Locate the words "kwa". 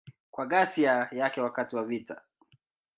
0.31-0.45